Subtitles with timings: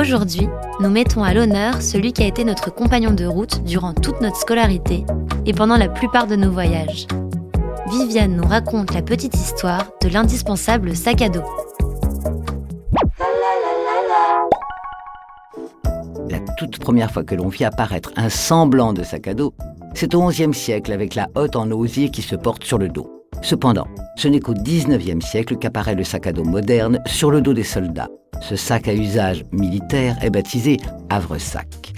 [0.00, 0.48] Aujourd'hui,
[0.80, 4.36] nous mettons à l'honneur celui qui a été notre compagnon de route durant toute notre
[4.36, 5.04] scolarité
[5.44, 7.06] et pendant la plupart de nos voyages.
[7.90, 11.42] Viviane nous raconte la petite histoire de l'indispensable sac à dos.
[16.30, 19.52] La toute première fois que l'on vit apparaître un semblant de sac à dos,
[19.92, 23.19] c'est au XIe siècle avec la hotte en osier qui se porte sur le dos.
[23.42, 27.54] Cependant, ce n'est qu'au XIXe siècle qu'apparaît le sac à dos moderne sur le dos
[27.54, 28.08] des soldats.
[28.42, 30.76] Ce sac à usage militaire est baptisé
[31.08, 31.92] havre-sac.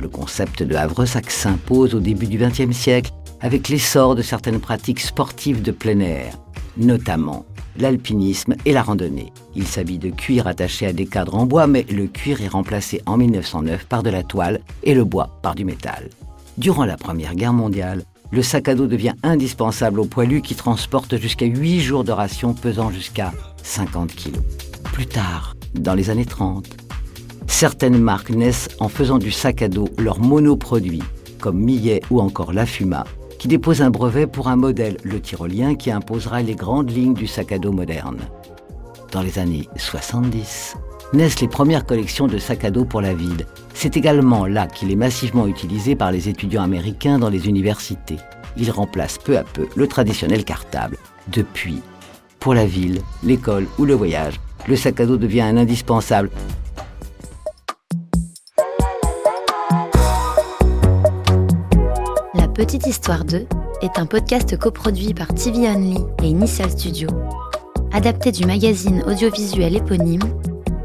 [0.00, 3.10] Le concept de havre-sac s'impose au début du XXe siècle
[3.40, 6.34] avec l'essor de certaines pratiques sportives de plein air,
[6.76, 7.44] notamment
[7.78, 9.32] l'alpinisme et la randonnée.
[9.54, 13.00] Il s'habille de cuir attaché à des cadres en bois, mais le cuir est remplacé
[13.06, 16.08] en 1909 par de la toile et le bois par du métal.
[16.56, 21.16] Durant la Première Guerre mondiale, le sac à dos devient indispensable aux poilus qui transportent
[21.16, 23.32] jusqu'à 8 jours de ration pesant jusqu'à
[23.62, 24.38] 50 kg.
[24.92, 26.66] Plus tard, dans les années 30,
[27.46, 31.02] certaines marques naissent en faisant du sac à dos leur monoproduit,
[31.40, 33.04] comme Millet ou encore La Fuma,
[33.38, 37.26] qui dépose un brevet pour un modèle, le tyrolien, qui imposera les grandes lignes du
[37.26, 38.18] sac à dos moderne.
[39.12, 40.76] Dans les années 70,
[41.12, 43.46] naissent les premières collections de sacs à dos pour la ville.
[43.74, 48.18] C'est également là qu'il est massivement utilisé par les étudiants américains dans les universités.
[48.56, 50.98] Il remplace peu à peu le traditionnel cartable.
[51.28, 51.80] Depuis,
[52.40, 56.30] pour la ville, l'école ou le voyage, le sac à dos devient un indispensable.
[62.34, 63.46] La Petite Histoire 2
[63.82, 67.08] est un podcast coproduit par TV Only et Initial Studio,
[67.92, 70.22] adapté du magazine audiovisuel éponyme,